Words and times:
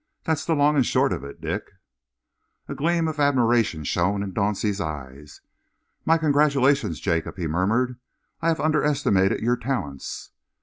That's 0.23 0.45
the 0.45 0.55
long 0.55 0.75
and 0.75 0.83
short 0.83 1.13
of 1.13 1.23
it, 1.23 1.39
Dick." 1.41 1.73
A 2.67 2.73
gleam 2.73 3.07
of 3.07 3.19
admiration 3.19 3.83
shone 3.83 4.23
in 4.23 4.33
Dauncey's 4.33 4.81
eyes. 4.81 5.41
"My 6.05 6.17
congratulations, 6.17 6.99
Jacob," 6.99 7.37
he 7.37 7.45
murmured. 7.45 7.99
"I 8.41 8.47
have 8.47 8.59
underestimated 8.59 9.41
your 9.41 9.57
talents." 9.57 10.31